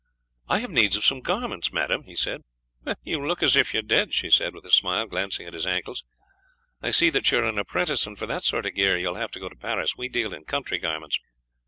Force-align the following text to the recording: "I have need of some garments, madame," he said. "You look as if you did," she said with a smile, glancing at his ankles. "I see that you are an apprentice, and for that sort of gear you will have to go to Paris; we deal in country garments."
"I 0.47 0.61
have 0.61 0.71
need 0.71 0.95
of 0.95 1.05
some 1.05 1.21
garments, 1.21 1.71
madame," 1.71 2.05
he 2.05 2.15
said. 2.15 2.41
"You 3.03 3.23
look 3.23 3.43
as 3.43 3.55
if 3.55 3.71
you 3.71 3.83
did," 3.83 4.15
she 4.15 4.31
said 4.31 4.55
with 4.55 4.65
a 4.65 4.71
smile, 4.71 5.05
glancing 5.05 5.45
at 5.45 5.53
his 5.53 5.67
ankles. 5.67 6.03
"I 6.81 6.89
see 6.89 7.11
that 7.11 7.31
you 7.31 7.37
are 7.37 7.43
an 7.43 7.59
apprentice, 7.59 8.07
and 8.07 8.17
for 8.17 8.25
that 8.25 8.43
sort 8.43 8.65
of 8.65 8.73
gear 8.73 8.97
you 8.97 9.09
will 9.09 9.13
have 9.21 9.29
to 9.29 9.39
go 9.39 9.47
to 9.47 9.55
Paris; 9.55 9.95
we 9.95 10.09
deal 10.09 10.33
in 10.33 10.45
country 10.45 10.79
garments." 10.79 11.19